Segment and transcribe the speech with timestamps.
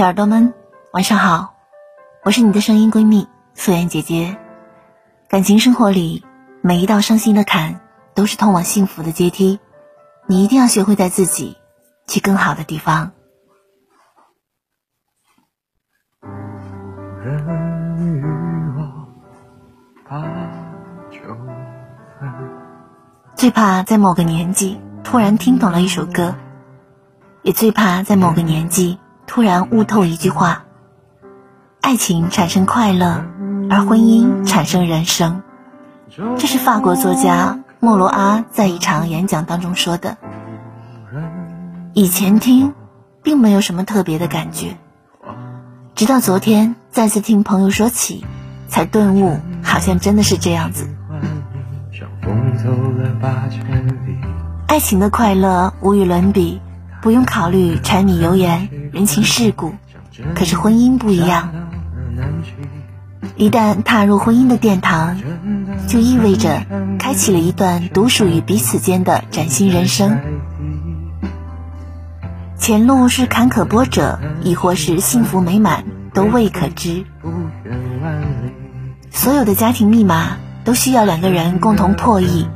[0.00, 0.54] 小耳朵们，
[0.94, 1.56] 晚上好，
[2.24, 4.34] 我是你的声音闺蜜素颜姐姐。
[5.28, 6.24] 感情生活里，
[6.62, 7.82] 每一道伤心的坎
[8.14, 9.60] 都是通往幸福的阶梯，
[10.26, 11.58] 你一定要学会带自己
[12.06, 13.12] 去更好的地方。
[23.34, 26.34] 最怕在某个年纪突然听懂了一首歌，
[27.42, 28.98] 也最怕在某个年纪。
[29.30, 30.64] 突然悟透一句话：
[31.80, 33.24] 爱情产生快乐，
[33.70, 35.42] 而婚姻产生人生。
[36.36, 40.18] 这是法国作家莫罗阿在一场演讲当中说的。
[41.92, 42.74] 以前听，
[43.22, 44.76] 并没有什么特别的感觉，
[45.94, 48.26] 直到昨天再次听朋友说起，
[48.66, 50.88] 才顿悟，好像真的是这样子。
[54.66, 56.60] 爱情的快乐无与伦比。
[57.02, 59.74] 不用考虑柴米油盐、人情世故，
[60.34, 61.50] 可是婚姻不一样。
[63.36, 65.20] 一旦踏入婚姻的殿堂，
[65.86, 66.62] 就意味着
[66.98, 70.18] 开启了一段独属于彼此间的崭新人生。
[72.58, 77.04] 前路是坎坷波折，亦或是幸福美满，都未可知。
[79.10, 82.48] 所有的家庭密码都需要两个人共同破译，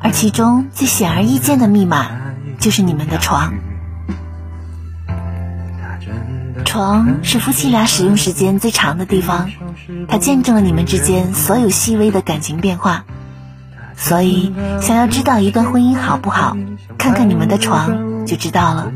[0.00, 2.08] 而其中最显而易见的密码，
[2.58, 3.54] 就是你们的床。
[6.76, 9.50] 床是夫妻俩使用时间最长的地方，
[10.08, 13.06] 它见证了你们之间所有细微的感情变化。
[13.96, 16.54] 所以，想要知道一段婚姻好不好，
[16.98, 18.92] 看看你们的床就知道了。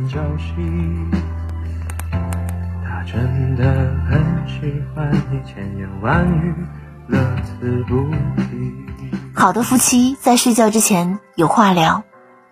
[9.33, 12.05] 好的夫妻在睡觉之前有话聊。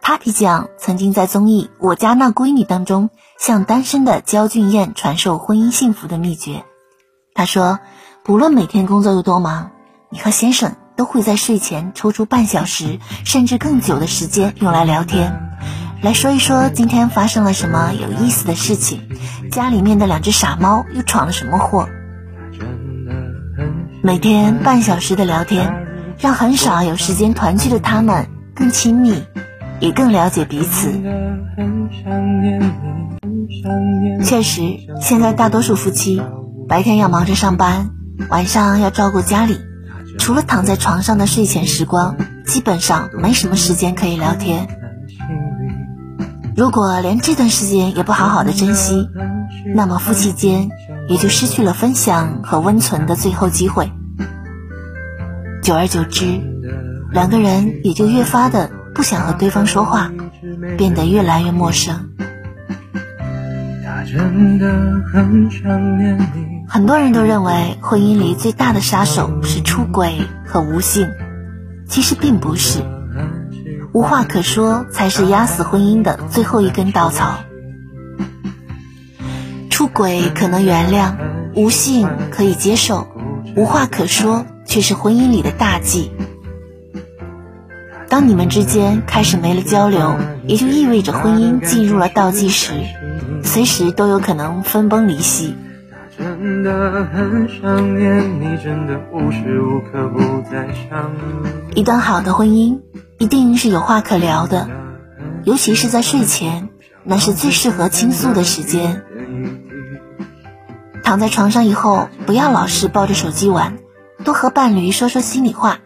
[0.08, 6.64] Papi 酱曾经在综艺《我家那闺女》当中，向单身的焦俊艳传授婚姻幸福的秘诀。
[7.34, 7.78] 他说，
[8.24, 9.70] 不论每天工作有多忙，
[10.08, 15.58] 你和先生都会在睡前抽出半小时，甚至更久的时间用来聊天，
[16.00, 19.10] 来说一说今天发生了什么有意思的事情，
[19.52, 21.86] 家里面的两只傻猫又闯了什么祸。
[24.02, 29.22] 每天半小时的聊天，让很少有时间团聚的他们更亲密。
[29.80, 30.92] 也更了解彼此。
[34.24, 34.62] 确实，
[35.00, 36.20] 现在大多数夫妻
[36.68, 37.90] 白天要忙着上班，
[38.28, 39.58] 晚上要照顾家里，
[40.18, 44.68] 除了躺在床上的睡前时光，基本上没什么时间可以聊天。
[46.56, 49.08] 如果连这段时间也不好好的珍惜，
[49.74, 50.68] 那么夫妻间
[51.08, 53.92] 也就失去了分享和温存的最后机会。
[55.62, 56.40] 久而久之，
[57.12, 58.70] 两个人也就越发的。
[58.98, 60.10] 不想和对方说话，
[60.76, 62.10] 变得越来越陌生。
[66.66, 71.08] 很多人都认为婚姻里最大的杀手是出轨和无性，
[71.88, 72.80] 其实并不是。
[73.92, 77.38] 无话可说才是压死婚姻的最后一根稻草。
[79.70, 81.14] 出轨可能原谅，
[81.54, 83.06] 无性可以接受，
[83.54, 86.10] 无话可说却是婚姻里的大忌。
[88.08, 92.72] 当你们之间开始没了交流，也就意味着婚姻进入了倒计时，
[93.42, 95.54] 随时都有可能分崩离析。
[101.74, 102.80] 一段好的婚姻
[103.18, 104.68] 一定是有话可聊的，
[105.44, 106.70] 尤其是在睡前，
[107.04, 109.04] 那是最适合倾诉的时间。
[111.04, 113.78] 躺在床上以后，不要老是抱着手机玩，
[114.24, 115.78] 多和伴侣说说心里话，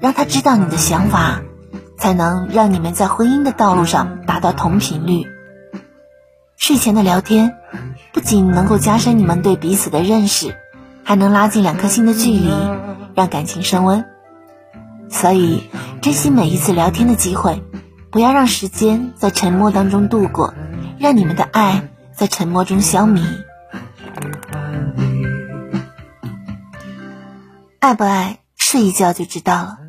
[0.00, 1.40] 让他知道你的想法。
[2.02, 5.24] 才能让你们在婚姻的道路上达到同频率。
[6.56, 7.54] 睡前的聊天
[8.12, 10.56] 不仅能够加深你们对彼此的认识，
[11.04, 12.50] 还能拉近两颗心的距离，
[13.14, 14.04] 让感情升温。
[15.10, 15.70] 所以，
[16.00, 17.62] 珍惜每一次聊天的机会，
[18.10, 20.54] 不要让时间在沉默当中度过，
[20.98, 23.22] 让你们的爱在沉默中消弭。
[27.78, 29.81] 爱不爱，睡一觉就知道了。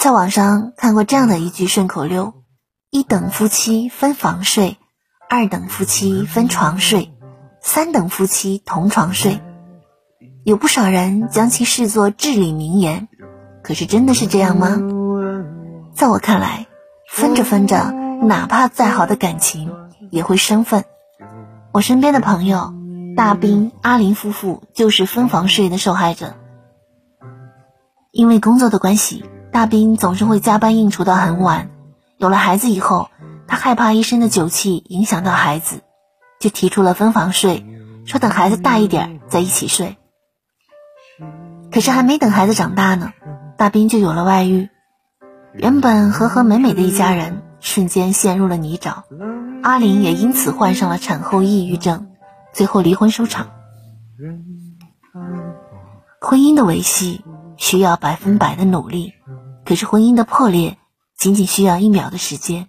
[0.00, 2.32] 在网上看过这样的一句顺口溜：
[2.88, 4.78] 一等夫妻分房睡，
[5.28, 7.12] 二等夫妻分床睡，
[7.60, 9.42] 三等夫妻同床睡。
[10.42, 13.08] 有不少人将其视作至理名言，
[13.62, 14.80] 可是真的是这样吗？
[15.94, 16.66] 在我看来，
[17.10, 17.92] 分着分着，
[18.22, 19.70] 哪怕再好的感情
[20.10, 20.86] 也会生分。
[21.72, 22.72] 我身边的朋友
[23.18, 26.36] 大兵、阿林夫妇就是分房睡的受害者，
[28.12, 29.26] 因为工作的关系。
[29.52, 31.70] 大兵总是会加班应酬到很晚，
[32.18, 33.10] 有了孩子以后，
[33.46, 35.82] 他害怕一身的酒气影响到孩子，
[36.38, 37.66] 就提出了分房睡，
[38.04, 39.96] 说等孩子大一点再一起睡。
[41.72, 43.12] 可是还没等孩子长大呢，
[43.56, 44.68] 大兵就有了外遇，
[45.52, 49.02] 原本和和美美的一家人瞬间陷入了泥沼，
[49.62, 52.08] 阿玲也因此患上了产后抑郁症，
[52.52, 53.48] 最后离婚收场。
[56.20, 57.24] 婚姻的维系
[57.56, 59.14] 需要百分百的努力，
[59.70, 60.78] 可是婚姻的破裂
[61.16, 62.66] 仅仅需要一秒的时间，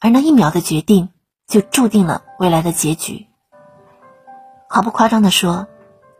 [0.00, 1.10] 而那一秒的决定
[1.46, 3.28] 就注定了未来的结局。
[4.68, 5.68] 毫不夸张的说，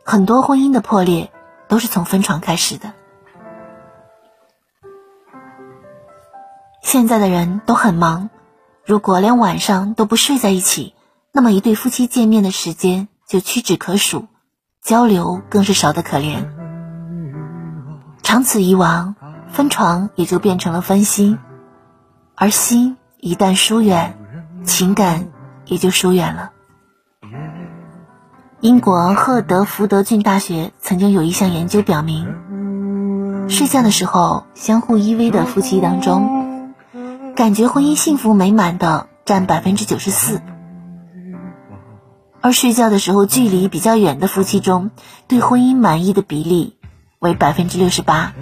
[0.05, 1.29] 很多婚姻的破裂。
[1.67, 2.91] 都是从分床开始的。
[6.83, 8.29] 现在的人都很忙，
[8.85, 10.93] 如果连晚上都不睡在一起，
[11.31, 14.27] 那么一对夫妻见面的时间就屈指可数，
[14.81, 16.45] 交流更是少得可怜。
[18.21, 19.15] 长此以往，
[19.51, 21.37] 分床也就变成了分心，
[22.35, 24.17] 而心一旦疏远，
[24.63, 25.27] 情感
[25.65, 26.51] 也就疏远了。
[28.61, 36.73] 英国赫德福德郡大学曾经有一项研究表明，睡觉的时候相互依偎的夫妻当中，
[37.35, 40.41] 感觉婚姻幸福美满的占百分之九十四，
[42.39, 44.91] 而睡觉的时候距离比较远的夫妻中，
[45.27, 46.77] 对婚姻满意的比例
[47.19, 48.33] 为百分之六十八。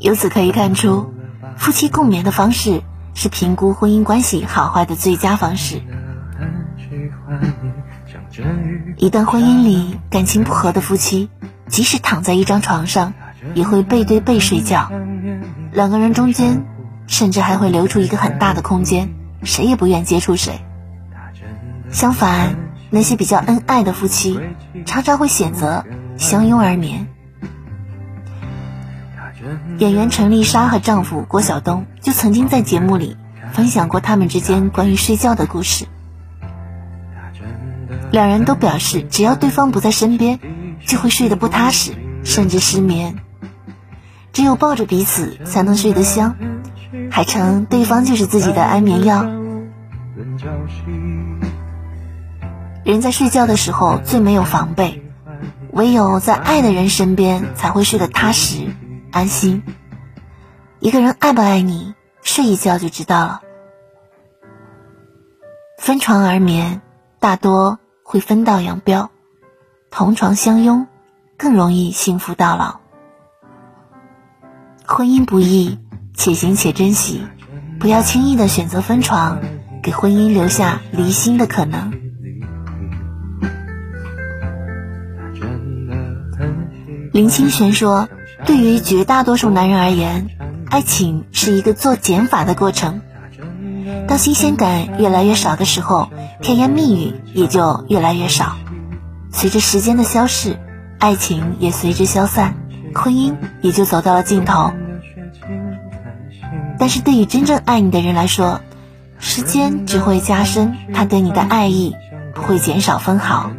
[0.00, 1.12] 由此可以看出，
[1.56, 2.82] 夫妻共眠的方式
[3.14, 5.82] 是评估婚姻关系好坏的最佳方式。
[8.96, 11.28] 一段婚姻里感情不和的夫妻，
[11.68, 13.12] 即使躺在一张床上，
[13.54, 14.90] 也会背对背睡觉。
[15.72, 16.64] 两个人中间，
[17.06, 20.60] 甚至还会留出一个很大的空间，谁也不愿接触谁。
[21.90, 22.56] 相反，
[22.88, 24.40] 那些比较恩爱的夫妻，
[24.86, 25.84] 常常会选择
[26.16, 27.08] 相拥而眠。
[29.78, 33.16] 演员陈丽莎和丈夫郭晓东就曾经在节目里
[33.52, 35.86] 分享过他们之间关于睡觉的故事。
[38.12, 40.40] 两人都表示，只要对方不在身边，
[40.86, 41.92] 就会睡得不踏实，
[42.24, 43.16] 甚至失眠。
[44.32, 46.36] 只有抱着彼此，才能睡得香，
[47.10, 49.24] 还称对方就是自己的安眠药。
[52.84, 55.04] 人在睡觉的时候最没有防备，
[55.72, 58.68] 唯有在爱的人身边，才会睡得踏实、
[59.12, 59.62] 安心。
[60.78, 63.42] 一个人爱不爱你，睡一觉就知道了。
[65.78, 66.80] 分床而眠，
[67.18, 67.78] 大多。
[68.02, 69.08] 会分道扬镳，
[69.88, 70.88] 同床相拥
[71.38, 72.80] 更容易幸福到老。
[74.84, 75.78] 婚姻不易，
[76.12, 77.24] 且行且珍惜，
[77.78, 79.38] 不要轻易的选择分床，
[79.80, 81.99] 给婚姻留下离心的可能。
[87.12, 88.08] 林清玄说
[88.46, 90.28] ：“对于绝大多数男人而言，
[90.68, 93.00] 爱情是一个做减法的过程。
[94.06, 96.10] 当新鲜感越来越少的时候。”
[96.42, 98.56] 甜言蜜语也就越来越少，
[99.30, 100.58] 随着时间的消逝，
[100.98, 102.54] 爱情也随之消散，
[102.94, 104.72] 婚姻也就走到了尽头。
[106.78, 108.62] 但是对于真正爱你的人来说，
[109.18, 111.94] 时间只会加深他对你的爱意，
[112.34, 113.50] 不会减少分毫。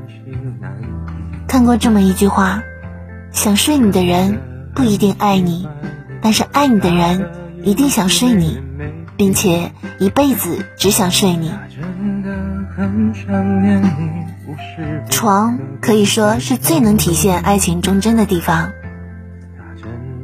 [1.48, 2.64] 看过这么一句话：
[3.32, 4.42] 想睡你的人
[4.76, 5.68] 不一定爱你，
[6.22, 7.32] 但是爱你的人
[7.64, 8.60] 一定想睡你，
[9.18, 11.52] 并且一辈子只想睡你。
[15.10, 18.72] 床可以说是最能体现爱情忠贞的地方。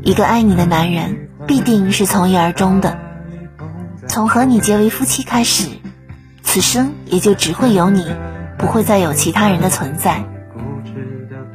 [0.01, 2.97] 一个爱你的男人，必定是从一而终的。
[4.07, 5.69] 从和你结为夫妻开始，
[6.41, 8.05] 此生也就只会有你，
[8.57, 10.23] 不会再有其他人的存在。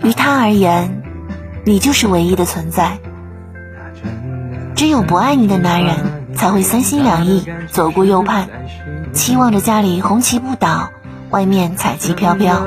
[0.05, 1.02] 于他而言，
[1.65, 2.99] 你就是唯一的存在。
[4.75, 5.97] 只有不爱你的男人，
[6.35, 8.49] 才会三心两意，左顾右盼。
[9.13, 10.91] 期望着家里红旗不倒，
[11.31, 12.65] 外面彩旗飘飘。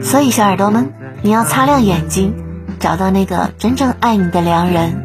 [0.00, 0.92] 所以，小耳朵们，
[1.22, 2.34] 你要擦亮眼睛，
[2.80, 5.02] 找到那个真正爱你的良人。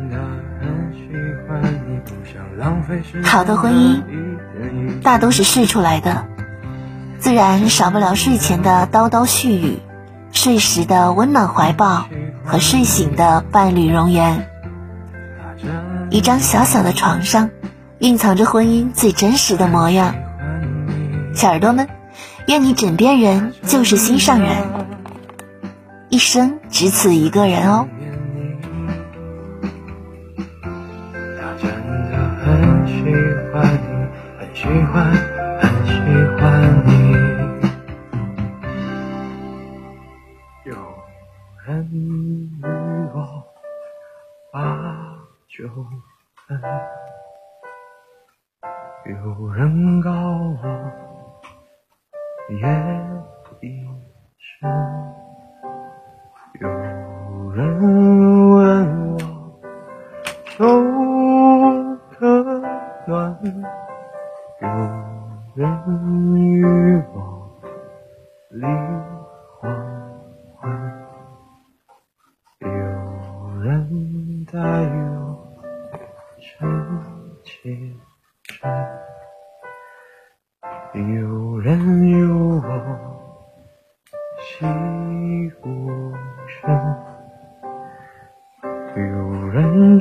[3.24, 4.02] 好的婚姻，
[5.04, 6.26] 大都是试出来的，
[7.20, 9.80] 自然少不了睡前的叨叨絮语，
[10.32, 12.06] 睡时的温暖怀抱
[12.44, 14.50] 和睡醒的伴侣容颜，
[16.10, 17.50] 一张小小的床上
[18.00, 20.16] 蕴藏着婚姻最真实的模样。
[21.36, 21.88] 小耳朵们，
[22.48, 24.50] 愿你枕边人就是心上人。
[26.10, 27.88] 一生只此一个人哦。
[31.40, 31.70] 他真
[32.10, 32.94] 的很喜
[33.54, 33.80] 欢，
[34.40, 35.31] 很喜欢。
[44.52, 44.60] 把
[45.48, 45.66] 酒
[46.46, 46.62] 分
[49.06, 50.64] 有人告我
[52.50, 52.68] 夜
[53.62, 53.88] 已
[54.38, 54.70] 深，
[56.60, 56.68] 有
[57.54, 57.60] 人
[58.52, 58.60] 问
[59.16, 59.20] 我
[60.58, 60.60] 粥
[62.20, 62.20] 可
[63.08, 63.10] 暖，
[64.60, 64.68] 有
[65.56, 66.41] 人。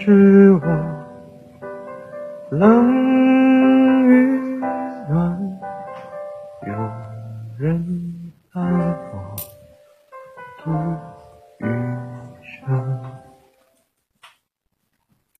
[0.00, 0.69] 是。